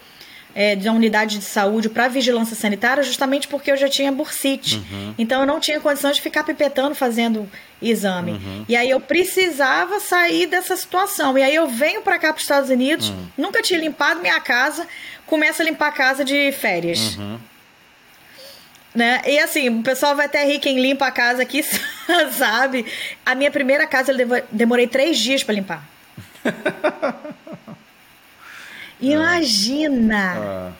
é, 0.54 0.74
de 0.74 0.88
uma 0.88 0.96
unidade 0.96 1.38
de 1.38 1.44
saúde 1.44 1.88
para 1.88 2.08
vigilância 2.08 2.56
sanitária 2.56 3.02
justamente 3.02 3.46
porque 3.48 3.70
eu 3.70 3.76
já 3.76 3.88
tinha 3.88 4.10
bursite. 4.10 4.76
Uhum. 4.76 5.14
Então 5.18 5.40
eu 5.40 5.46
não 5.46 5.60
tinha 5.60 5.80
condições 5.80 6.16
de 6.16 6.22
ficar 6.22 6.44
pipetando 6.44 6.94
fazendo 6.94 7.48
exame. 7.80 8.32
Uhum. 8.32 8.64
E 8.68 8.76
aí 8.76 8.90
eu 8.90 9.00
precisava 9.00 10.00
sair 10.00 10.46
dessa 10.46 10.76
situação. 10.76 11.36
E 11.38 11.42
aí 11.42 11.54
eu 11.54 11.68
venho 11.68 12.02
para 12.02 12.18
cá 12.18 12.32
para 12.32 12.38
os 12.38 12.42
Estados 12.42 12.70
Unidos, 12.70 13.08
uhum. 13.10 13.26
nunca 13.36 13.62
tinha 13.62 13.78
limpado 13.78 14.20
minha 14.20 14.40
casa, 14.40 14.86
começo 15.26 15.62
a 15.62 15.64
limpar 15.64 15.88
a 15.88 15.92
casa 15.92 16.24
de 16.24 16.50
férias. 16.52 17.16
Uhum. 17.16 17.38
Né? 18.94 19.22
E 19.26 19.38
assim, 19.38 19.68
o 19.68 19.82
pessoal 19.82 20.16
vai 20.16 20.26
até 20.26 20.44
rir 20.44 20.58
quem 20.58 20.80
limpa 20.80 21.06
a 21.06 21.10
casa 21.12 21.42
aqui, 21.42 21.62
sabe? 22.32 22.84
A 23.24 23.34
minha 23.34 23.50
primeira 23.50 23.86
casa 23.86 24.10
eu 24.10 24.44
demorei 24.50 24.88
três 24.88 25.18
dias 25.18 25.44
para 25.44 25.54
limpar. 25.54 25.88
Imagina! 29.00 30.34
Ah. 30.36 30.72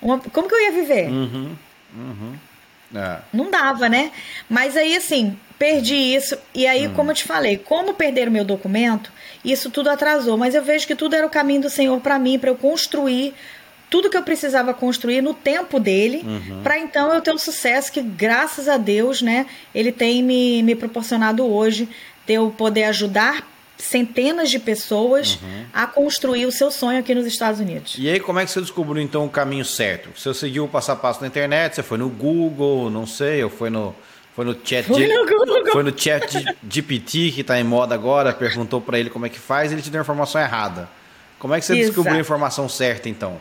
Uma, 0.00 0.18
como 0.18 0.48
que 0.48 0.54
eu 0.54 0.60
ia 0.60 0.72
viver? 0.72 1.08
Uhum, 1.08 1.56
uhum. 1.94 2.34
É. 2.94 3.18
Não 3.32 3.50
dava, 3.50 3.88
né? 3.88 4.12
Mas 4.48 4.76
aí, 4.76 4.94
assim, 4.94 5.36
perdi 5.58 5.94
isso. 5.94 6.36
E 6.54 6.66
aí, 6.66 6.86
hum. 6.86 6.94
como 6.94 7.10
eu 7.10 7.14
te 7.14 7.24
falei, 7.24 7.56
como 7.56 7.94
perder 7.94 8.28
o 8.28 8.30
meu 8.30 8.44
documento, 8.44 9.10
isso 9.44 9.70
tudo 9.70 9.90
atrasou. 9.90 10.36
Mas 10.36 10.54
eu 10.54 10.62
vejo 10.62 10.86
que 10.86 10.94
tudo 10.94 11.16
era 11.16 11.26
o 11.26 11.30
caminho 11.30 11.62
do 11.62 11.70
Senhor 11.70 11.98
para 12.00 12.18
mim, 12.18 12.38
para 12.38 12.50
eu 12.50 12.56
construir 12.56 13.34
tudo 13.90 14.10
que 14.10 14.16
eu 14.16 14.22
precisava 14.22 14.74
construir 14.74 15.22
no 15.22 15.32
tempo 15.32 15.78
dele, 15.78 16.24
uhum. 16.24 16.62
para 16.64 16.78
então 16.78 17.12
eu 17.12 17.20
ter 17.20 17.32
o 17.32 17.38
sucesso 17.38 17.92
que, 17.92 18.02
graças 18.02 18.68
a 18.68 18.76
Deus, 18.76 19.22
né, 19.22 19.46
ele 19.72 19.92
tem 19.92 20.20
me, 20.20 20.64
me 20.64 20.74
proporcionado 20.74 21.46
hoje, 21.46 21.88
de 22.26 22.34
eu 22.34 22.50
poder 22.50 22.84
ajudar 22.84 23.46
centenas 23.76 24.50
de 24.50 24.58
pessoas 24.58 25.38
uhum. 25.42 25.64
a 25.72 25.86
construir 25.86 26.46
o 26.46 26.52
seu 26.52 26.70
sonho 26.70 27.00
aqui 27.00 27.14
nos 27.14 27.26
Estados 27.26 27.60
Unidos. 27.60 27.96
E 27.98 28.08
aí, 28.08 28.20
como 28.20 28.38
é 28.38 28.44
que 28.44 28.50
você 28.50 28.60
descobriu 28.60 29.02
então 29.02 29.24
o 29.24 29.28
caminho 29.28 29.64
certo? 29.64 30.10
Você 30.16 30.32
seguiu 30.32 30.64
o 30.64 30.68
passo 30.68 30.92
a 30.92 30.96
passo 30.96 31.20
na 31.20 31.26
internet, 31.26 31.74
você 31.74 31.82
foi 31.82 31.98
no 31.98 32.08
Google, 32.08 32.90
não 32.90 33.06
sei, 33.06 33.42
ou 33.42 33.50
foi 33.50 33.70
no 33.70 33.94
foi 34.34 34.44
no 34.44 34.56
chat 34.64 34.84
foi 34.84 35.06
no, 35.06 35.26
Google. 35.26 35.70
foi 35.70 35.82
no 35.84 35.96
chat 35.96 36.44
GPT 36.68 37.30
que 37.30 37.40
está 37.42 37.58
em 37.58 37.62
moda 37.62 37.94
agora, 37.94 38.32
perguntou 38.32 38.80
para 38.80 38.98
ele 38.98 39.08
como 39.08 39.24
é 39.26 39.28
que 39.28 39.38
faz, 39.38 39.70
ele 39.70 39.80
te 39.80 39.90
deu 39.90 40.00
a 40.00 40.02
informação 40.02 40.40
errada. 40.40 40.88
Como 41.38 41.54
é 41.54 41.60
que 41.60 41.66
você 41.66 41.74
Exato. 41.74 41.86
descobriu 41.86 42.16
a 42.16 42.20
informação 42.20 42.68
certa 42.68 43.08
então? 43.08 43.40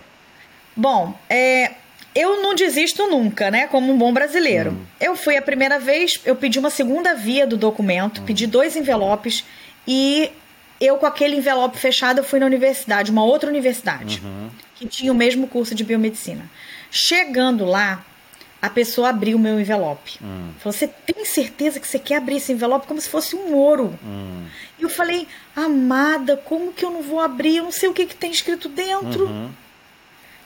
Bom, 0.76 1.18
é, 1.28 1.72
eu 2.14 2.42
não 2.42 2.54
desisto 2.54 3.08
nunca, 3.08 3.50
né? 3.50 3.68
Como 3.68 3.92
um 3.92 3.98
bom 3.98 4.14
brasileiro. 4.14 4.72
Hum. 4.72 4.86
Eu 5.00 5.16
fui 5.16 5.36
a 5.36 5.42
primeira 5.42 5.80
vez, 5.80 6.20
eu 6.26 6.36
pedi 6.36 6.60
uma 6.60 6.70
segunda 6.70 7.16
via 7.16 7.48
do 7.48 7.58
documento, 7.58 8.22
hum. 8.22 8.26
pedi 8.26 8.46
dois 8.46 8.76
envelopes 8.76 9.44
e 9.88 10.32
eu, 10.80 10.98
com 10.98 11.06
aquele 11.06 11.38
envelope 11.38 11.78
fechado, 11.78 12.20
eu 12.20 12.24
fui 12.24 12.40
na 12.40 12.46
universidade, 12.46 13.12
uma 13.12 13.24
outra 13.24 13.50
universidade, 13.50 14.22
uhum. 14.24 14.50
que 14.76 14.86
tinha 14.86 15.12
o 15.12 15.16
mesmo 15.16 15.48
curso 15.48 15.74
de 15.74 15.84
biomedicina. 15.84 16.50
Chegando 16.92 17.66
lá, 17.66 18.04
a 18.62 18.70
pessoa 18.70 19.10
abriu 19.10 19.38
o 19.38 19.40
meu 19.40 19.60
envelope. 19.60 20.20
Hum. 20.22 20.52
Falou: 20.60 20.72
Você 20.72 20.88
tem 20.88 21.26
certeza 21.26 21.80
que 21.82 21.88
você 21.88 22.00
quer 22.00 22.16
abrir 22.16 22.38
esse 22.38 22.54
envelope 22.54 22.88
como 22.88 23.02
se 23.02 23.10
fosse 23.10 23.36
um 23.36 23.54
ouro? 23.54 23.98
Hum. 24.02 24.46
E 24.80 24.84
eu 24.84 24.90
falei: 24.90 25.28
Amada, 25.56 26.38
como 26.38 26.72
que 26.72 26.86
eu 26.86 26.90
não 26.90 27.02
vou 27.02 27.20
abrir? 27.20 27.58
Eu 27.58 27.66
não 27.66 27.72
sei 27.72 27.90
o 27.90 27.94
que, 27.94 28.06
que 28.06 28.16
tem 28.16 28.32
escrito 28.32 28.70
dentro. 28.70 29.26
Uhum. 29.26 29.52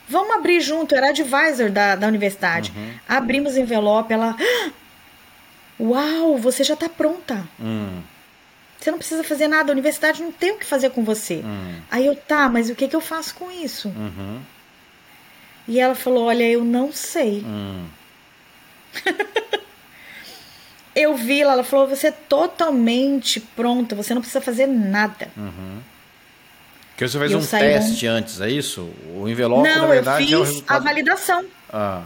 Vamos 0.08 0.34
abrir 0.34 0.60
junto. 0.60 0.96
Era 0.96 1.10
advisor 1.10 1.70
da, 1.70 1.94
da 1.94 2.08
universidade. 2.08 2.72
Uhum. 2.76 2.90
Abrimos 3.08 3.54
o 3.54 3.60
envelope. 3.60 4.12
Ela: 4.12 4.34
ah, 4.36 4.70
Uau, 5.78 6.38
você 6.38 6.64
já 6.64 6.74
está 6.74 6.88
pronta. 6.88 7.46
Hum. 7.60 8.00
Você 8.80 8.90
não 8.90 8.98
precisa 8.98 9.24
fazer 9.24 9.48
nada, 9.48 9.70
a 9.70 9.74
universidade 9.74 10.22
não 10.22 10.30
tem 10.30 10.52
o 10.52 10.58
que 10.58 10.64
fazer 10.64 10.90
com 10.90 11.04
você. 11.04 11.42
Hum. 11.44 11.80
Aí 11.90 12.06
eu, 12.06 12.14
tá, 12.14 12.48
mas 12.48 12.70
o 12.70 12.74
que, 12.74 12.86
que 12.86 12.94
eu 12.94 13.00
faço 13.00 13.34
com 13.34 13.50
isso? 13.50 13.88
Uhum. 13.88 14.40
E 15.66 15.80
ela 15.80 15.94
falou: 15.94 16.26
Olha, 16.26 16.44
eu 16.44 16.64
não 16.64 16.92
sei. 16.92 17.44
Hum. 17.44 17.86
eu 20.94 21.16
vi 21.16 21.42
lá, 21.42 21.54
ela 21.54 21.64
falou: 21.64 21.88
Você 21.88 22.06
é 22.08 22.12
totalmente 22.12 23.40
pronta, 23.40 23.96
você 23.96 24.14
não 24.14 24.22
precisa 24.22 24.40
fazer 24.40 24.66
nada. 24.66 25.28
Uhum. 25.36 25.80
Que 26.96 27.06
você 27.06 27.18
fez 27.18 27.34
um 27.34 27.46
teste 27.46 28.08
um... 28.08 28.10
antes, 28.10 28.40
é 28.40 28.50
isso? 28.50 28.90
O 29.14 29.28
envelope, 29.28 29.68
não, 29.68 29.82
na 29.82 29.86
verdade, 29.86 30.22
eu 30.22 30.26
fiz 30.26 30.32
é 30.32 30.36
o 30.36 30.42
resultado... 30.42 30.76
a 30.76 30.80
validação. 30.80 31.44
Ah. 31.72 32.02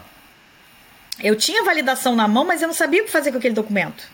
Eu 1.22 1.36
tinha 1.36 1.62
validação 1.62 2.16
na 2.16 2.26
mão, 2.26 2.44
mas 2.44 2.60
eu 2.62 2.68
não 2.68 2.74
sabia 2.74 3.02
o 3.02 3.04
que 3.04 3.10
fazer 3.10 3.30
com 3.30 3.38
aquele 3.38 3.54
documento. 3.54 4.04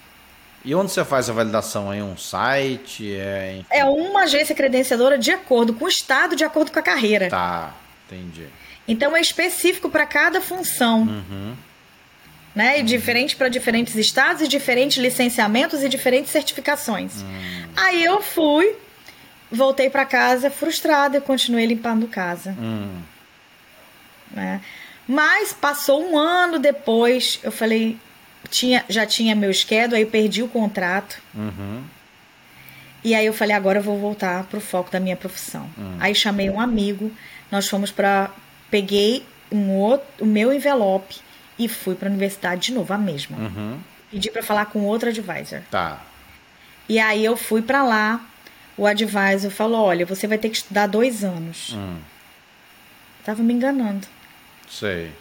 E 0.65 0.75
onde 0.75 0.91
você 0.91 1.05
faz 1.05 1.31
a 1.31 1.33
validação? 1.33 1.95
Em 1.95 2.03
um 2.03 2.17
site? 2.17 3.15
É, 3.15 3.61
é 3.71 3.85
uma 3.85 4.23
agência 4.23 4.55
credenciadora 4.55 5.17
de 5.17 5.31
acordo 5.31 5.73
com 5.73 5.85
o 5.85 5.88
estado, 5.88 6.35
de 6.35 6.45
acordo 6.45 6.73
com 6.73 6.79
a 6.79 6.83
carreira. 6.83 7.29
Tá, 7.29 7.75
entendi. 8.07 8.47
Então 8.87 9.17
é 9.17 9.21
específico 9.21 9.88
para 9.88 10.07
cada 10.07 10.41
função. 10.41 11.03
Uhum. 11.03 11.55
Né? 12.55 12.79
E 12.79 12.81
uhum. 12.81 12.87
diferente 12.87 13.37
para 13.37 13.49
diferentes 13.49 13.95
estados, 13.95 14.43
e 14.43 14.49
diferentes 14.49 14.99
licenciamentos 14.99 15.83
e 15.83 15.88
diferentes 15.88 16.33
certificações. 16.33 17.23
Uhum. 17.23 17.69
Aí 17.77 18.03
eu 18.03 18.21
fui, 18.21 18.75
voltei 19.50 19.88
para 19.88 20.05
casa 20.05 20.50
frustrada 20.50 21.19
e 21.19 21.21
continuei 21.21 21.67
limpando 21.67 22.09
casa. 22.09 22.57
Uhum. 22.59 23.00
Né? 24.33 24.61
Mas 25.07 25.53
passou 25.53 26.03
um 26.11 26.19
ano 26.19 26.59
depois, 26.59 27.38
eu 27.43 27.53
falei, 27.53 27.97
tinha, 28.50 28.85
já 28.88 29.07
tinha 29.07 29.35
meu 29.35 29.52
schedule, 29.52 29.97
aí 29.97 30.07
perdi 30.07 30.43
o 30.43 30.49
contrato. 30.49 31.21
Uhum. 31.35 31.83
E 33.05 33.14
aí 33.14 33.26
eu 33.26 33.33
falei, 33.33 33.55
agora 33.55 33.78
eu 33.78 33.83
vou 33.83 33.99
voltar 33.99 34.45
pro 34.45 34.61
foco 34.61 34.90
da 34.90 34.99
minha 34.99 35.17
profissão. 35.17 35.69
Uhum. 35.76 35.97
Aí 36.00 36.14
chamei 36.14 36.50
um 36.50 36.61
amigo, 36.61 37.12
nós 37.50 37.69
fomos 37.69 37.90
para 37.90 38.31
peguei 38.71 39.25
um 39.50 39.71
outro, 39.71 40.07
o 40.21 40.26
meu 40.26 40.52
envelope 40.52 41.17
e 41.59 41.69
fui 41.69 41.95
para 41.95 42.09
a 42.09 42.11
universidade 42.11 42.67
de 42.67 42.73
novo, 42.73 42.93
a 42.93 42.99
mesma. 42.99 43.38
Uhum. 43.38 43.78
Pedi 44.11 44.31
para 44.31 44.43
falar 44.43 44.67
com 44.67 44.85
outro 44.85 45.09
advisor. 45.09 45.61
Tá. 45.71 46.02
E 46.88 46.99
aí 46.99 47.25
eu 47.25 47.37
fui 47.37 47.62
para 47.62 47.83
lá, 47.83 48.21
o 48.76 48.87
advisor 48.87 49.50
falou, 49.50 49.85
olha, 49.85 50.07
você 50.07 50.26
vai 50.26 50.38
ter 50.38 50.49
que 50.49 50.57
estudar 50.57 50.87
dois 50.87 51.25
anos. 51.25 51.73
Uhum. 51.73 51.99
Tava 53.25 53.43
me 53.43 53.52
enganando. 53.52 54.07
Sei. 54.69 55.12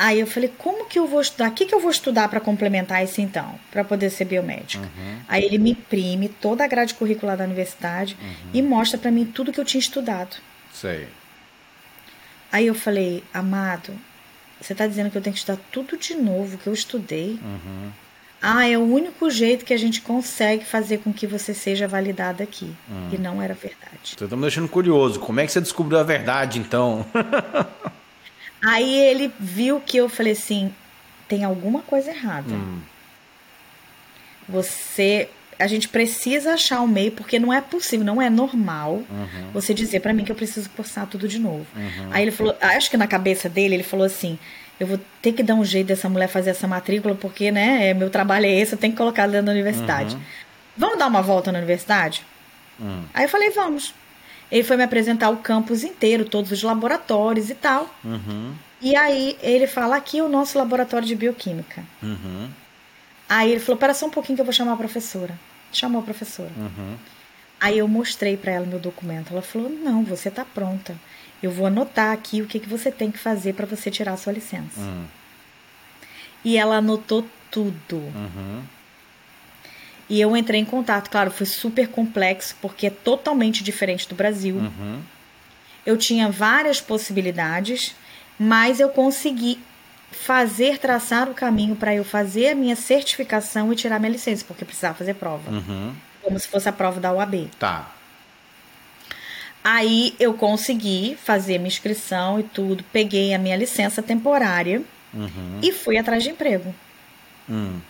Aí 0.00 0.18
eu 0.18 0.26
falei, 0.26 0.50
como 0.56 0.86
que 0.86 0.98
eu 0.98 1.06
vou 1.06 1.20
estudar? 1.20 1.50
O 1.50 1.52
que, 1.52 1.66
que 1.66 1.74
eu 1.74 1.78
vou 1.78 1.90
estudar 1.90 2.26
para 2.26 2.40
complementar 2.40 3.04
isso 3.04 3.20
então? 3.20 3.60
Para 3.70 3.84
poder 3.84 4.08
ser 4.08 4.24
biomédica. 4.24 4.82
Uhum. 4.82 5.18
Aí 5.28 5.44
ele 5.44 5.58
me 5.58 5.72
imprime 5.72 6.30
toda 6.30 6.64
a 6.64 6.66
grade 6.66 6.94
curricular 6.94 7.36
da 7.36 7.44
universidade 7.44 8.16
uhum. 8.18 8.50
e 8.54 8.62
mostra 8.62 8.96
para 8.96 9.10
mim 9.10 9.26
tudo 9.26 9.52
que 9.52 9.60
eu 9.60 9.64
tinha 9.64 9.78
estudado. 9.78 10.36
Sei. 10.72 11.06
Aí 12.50 12.66
eu 12.66 12.74
falei, 12.74 13.22
amado, 13.34 13.92
você 14.58 14.72
está 14.72 14.86
dizendo 14.86 15.10
que 15.10 15.18
eu 15.18 15.22
tenho 15.22 15.34
que 15.34 15.40
estudar 15.40 15.60
tudo 15.70 15.98
de 15.98 16.14
novo 16.14 16.56
que 16.56 16.66
eu 16.66 16.72
estudei? 16.72 17.38
Uhum. 17.42 17.90
Ah, 18.40 18.66
é 18.66 18.78
o 18.78 18.82
único 18.82 19.28
jeito 19.28 19.66
que 19.66 19.74
a 19.74 19.78
gente 19.78 20.00
consegue 20.00 20.64
fazer 20.64 21.00
com 21.00 21.12
que 21.12 21.26
você 21.26 21.52
seja 21.52 21.86
validada 21.86 22.42
aqui. 22.42 22.74
Uhum. 22.88 23.10
E 23.12 23.18
não 23.18 23.42
era 23.42 23.52
verdade. 23.52 24.14
Você 24.16 24.24
está 24.24 24.34
me 24.34 24.40
deixando 24.40 24.66
curioso. 24.66 25.20
Como 25.20 25.40
é 25.40 25.44
que 25.44 25.52
você 25.52 25.60
descobriu 25.60 25.98
a 25.98 26.02
verdade, 26.02 26.58
então? 26.58 27.04
Aí 28.62 28.94
ele 28.94 29.32
viu 29.38 29.80
que 29.80 29.96
eu 29.96 30.08
falei 30.08 30.32
assim: 30.32 30.72
tem 31.28 31.44
alguma 31.44 31.80
coisa 31.82 32.10
errada. 32.10 32.52
Hum. 32.52 32.80
Você. 34.48 35.28
A 35.58 35.66
gente 35.66 35.88
precisa 35.88 36.54
achar 36.54 36.80
um 36.80 36.86
meio, 36.86 37.12
porque 37.12 37.38
não 37.38 37.52
é 37.52 37.60
possível, 37.60 38.04
não 38.04 38.20
é 38.20 38.30
normal 38.30 39.04
uhum. 39.10 39.50
você 39.52 39.74
dizer 39.74 40.00
para 40.00 40.14
mim 40.14 40.24
que 40.24 40.32
eu 40.32 40.36
preciso 40.36 40.70
cursar 40.70 41.06
tudo 41.06 41.28
de 41.28 41.38
novo. 41.38 41.66
Uhum. 41.76 42.08
Aí 42.10 42.22
ele 42.22 42.30
falou, 42.30 42.56
acho 42.62 42.88
que 42.90 42.96
na 42.96 43.06
cabeça 43.06 43.46
dele, 43.46 43.74
ele 43.74 43.82
falou 43.82 44.06
assim: 44.06 44.38
eu 44.80 44.86
vou 44.86 44.98
ter 45.20 45.32
que 45.32 45.42
dar 45.42 45.54
um 45.54 45.64
jeito 45.64 45.88
dessa 45.88 46.08
mulher 46.08 46.26
fazer 46.28 46.50
essa 46.50 46.66
matrícula, 46.66 47.14
porque, 47.14 47.52
né, 47.52 47.90
é, 47.90 47.94
meu 47.94 48.08
trabalho 48.08 48.46
é 48.46 48.50
esse, 48.50 48.72
eu 48.72 48.78
tenho 48.78 48.94
que 48.94 48.96
colocar 48.96 49.26
dentro 49.26 49.46
da 49.46 49.52
universidade. 49.52 50.14
Uhum. 50.14 50.22
Vamos 50.74 50.98
dar 50.98 51.06
uma 51.06 51.20
volta 51.20 51.52
na 51.52 51.58
universidade? 51.58 52.24
Hum. 52.80 53.04
Aí 53.12 53.26
eu 53.26 53.28
falei, 53.28 53.50
vamos. 53.50 53.92
Ele 54.50 54.64
foi 54.64 54.76
me 54.76 54.82
apresentar 54.82 55.30
o 55.30 55.38
campus 55.38 55.84
inteiro, 55.84 56.24
todos 56.24 56.50
os 56.50 56.62
laboratórios 56.62 57.50
e 57.50 57.54
tal. 57.54 57.94
Uhum. 58.04 58.54
E 58.80 58.96
aí 58.96 59.36
ele 59.42 59.66
fala: 59.66 59.96
aqui 59.96 60.18
é 60.18 60.22
o 60.22 60.28
nosso 60.28 60.58
laboratório 60.58 61.06
de 61.06 61.14
bioquímica. 61.14 61.84
Uhum. 62.02 62.48
Aí 63.28 63.52
ele 63.52 63.60
falou: 63.60 63.78
pera 63.78 63.94
só 63.94 64.06
um 64.06 64.10
pouquinho 64.10 64.36
que 64.36 64.40
eu 64.40 64.46
vou 64.46 64.52
chamar 64.52 64.72
a 64.72 64.76
professora. 64.76 65.38
Chamou 65.72 66.00
a 66.00 66.04
professora. 66.04 66.50
Uhum. 66.56 66.96
Aí 67.60 67.78
eu 67.78 67.86
mostrei 67.86 68.36
para 68.36 68.52
ela 68.52 68.66
meu 68.66 68.80
documento. 68.80 69.32
Ela 69.32 69.42
falou: 69.42 69.70
não, 69.70 70.02
você 70.02 70.28
está 70.28 70.44
pronta. 70.44 70.96
Eu 71.42 71.50
vou 71.50 71.66
anotar 71.66 72.12
aqui 72.12 72.42
o 72.42 72.46
que, 72.46 72.58
que 72.58 72.68
você 72.68 72.90
tem 72.90 73.10
que 73.10 73.18
fazer 73.18 73.54
para 73.54 73.66
você 73.66 73.90
tirar 73.90 74.12
a 74.12 74.16
sua 74.16 74.32
licença. 74.32 74.80
Uhum. 74.80 75.04
E 76.44 76.56
ela 76.56 76.76
anotou 76.78 77.24
tudo. 77.50 77.96
Uhum. 77.96 78.62
E 80.10 80.20
eu 80.20 80.36
entrei 80.36 80.60
em 80.60 80.64
contato. 80.64 81.08
Claro, 81.08 81.30
foi 81.30 81.46
super 81.46 81.86
complexo, 81.86 82.56
porque 82.60 82.88
é 82.88 82.90
totalmente 82.90 83.62
diferente 83.62 84.08
do 84.08 84.16
Brasil. 84.16 84.56
Uhum. 84.56 85.00
Eu 85.86 85.96
tinha 85.96 86.28
várias 86.28 86.80
possibilidades, 86.80 87.94
mas 88.36 88.80
eu 88.80 88.88
consegui 88.88 89.60
fazer, 90.10 90.78
traçar 90.78 91.30
o 91.30 91.34
caminho 91.34 91.76
para 91.76 91.94
eu 91.94 92.02
fazer 92.02 92.48
a 92.48 92.54
minha 92.56 92.74
certificação 92.74 93.72
e 93.72 93.76
tirar 93.76 94.00
minha 94.00 94.10
licença, 94.10 94.44
porque 94.44 94.64
precisava 94.64 94.94
fazer 94.96 95.14
prova. 95.14 95.48
Uhum. 95.48 95.94
Como 96.20 96.38
se 96.40 96.48
fosse 96.48 96.68
a 96.68 96.72
prova 96.72 97.00
da 97.00 97.12
UAB. 97.12 97.48
Tá. 97.56 97.92
Aí 99.62 100.16
eu 100.18 100.34
consegui 100.34 101.16
fazer 101.22 101.58
minha 101.58 101.68
inscrição 101.68 102.40
e 102.40 102.42
tudo, 102.42 102.82
peguei 102.92 103.32
a 103.32 103.38
minha 103.38 103.56
licença 103.56 104.02
temporária 104.02 104.82
uhum. 105.14 105.60
e 105.62 105.70
fui 105.70 105.96
atrás 105.96 106.24
de 106.24 106.30
emprego. 106.30 106.74
Uhum. 107.48 107.80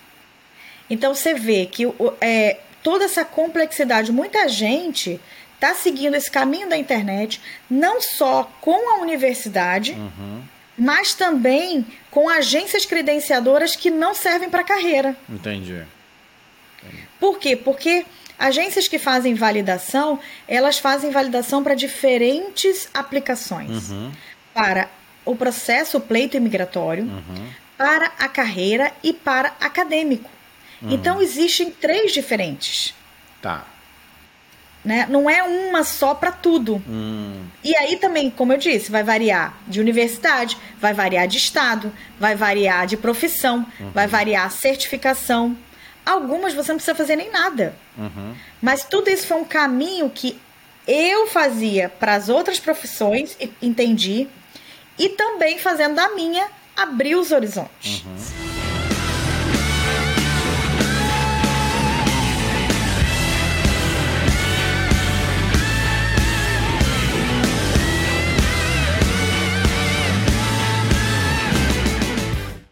Então 0.90 1.14
você 1.14 1.32
vê 1.32 1.64
que 1.66 1.84
é, 2.20 2.58
toda 2.82 3.04
essa 3.04 3.24
complexidade, 3.24 4.12
muita 4.12 4.48
gente 4.48 5.20
está 5.54 5.74
seguindo 5.74 6.14
esse 6.14 6.30
caminho 6.30 6.68
da 6.68 6.76
internet, 6.76 7.40
não 7.70 8.00
só 8.00 8.50
com 8.60 8.90
a 8.94 9.00
universidade, 9.02 9.92
uhum. 9.92 10.42
mas 10.76 11.14
também 11.14 11.86
com 12.10 12.28
agências 12.28 12.84
credenciadoras 12.84 13.76
que 13.76 13.90
não 13.90 14.14
servem 14.14 14.48
para 14.50 14.64
carreira. 14.64 15.14
Entendi. 15.28 15.82
Por 17.20 17.38
quê? 17.38 17.54
Porque 17.54 18.06
agências 18.38 18.88
que 18.88 18.98
fazem 18.98 19.34
validação, 19.34 20.18
elas 20.48 20.78
fazem 20.78 21.10
validação 21.10 21.62
para 21.62 21.74
diferentes 21.74 22.88
aplicações. 22.94 23.90
Uhum. 23.90 24.10
Para 24.54 24.88
o 25.26 25.36
processo 25.36 26.00
pleito 26.00 26.38
imigratório, 26.38 27.04
Uhum. 27.04 27.48
para 27.76 28.06
a 28.18 28.26
carreira 28.28 28.90
e 29.02 29.12
para 29.12 29.54
acadêmico. 29.60 30.30
Uhum. 30.82 30.90
Então 30.92 31.20
existem 31.20 31.70
três 31.70 32.12
diferentes. 32.12 32.94
Tá. 33.42 33.64
Né? 34.82 35.06
Não 35.10 35.28
é 35.28 35.42
uma 35.42 35.84
só 35.84 36.14
para 36.14 36.32
tudo. 36.32 36.82
Hum, 36.88 37.44
E 37.62 37.76
aí 37.76 37.96
também, 37.96 38.30
como 38.30 38.52
eu 38.54 38.56
disse, 38.56 38.90
vai 38.90 39.02
variar 39.02 39.54
de 39.68 39.78
universidade, 39.78 40.56
vai 40.80 40.94
variar 40.94 41.28
de 41.28 41.36
estado, 41.36 41.92
vai 42.18 42.34
variar 42.34 42.86
de 42.86 42.96
profissão, 42.96 43.66
vai 43.92 44.06
variar 44.06 44.50
certificação. 44.50 45.54
Algumas 46.04 46.54
você 46.54 46.72
não 46.72 46.78
precisa 46.78 46.94
fazer 46.96 47.16
nem 47.16 47.30
nada. 47.30 47.74
uhum. 47.98 48.34
Mas 48.62 48.82
tudo 48.84 49.10
isso 49.10 49.26
foi 49.26 49.36
um 49.36 49.44
caminho 49.44 50.08
que 50.08 50.40
eu 50.88 51.26
fazia 51.26 51.90
para 51.90 52.14
as 52.14 52.30
outras 52.30 52.58
profissões, 52.58 53.36
entendi, 53.60 54.26
e 54.98 55.10
também 55.10 55.58
fazendo 55.58 55.94
da 55.94 56.08
minha 56.14 56.46
abrir 56.74 57.14
os 57.16 57.30
horizontes, 57.30 58.02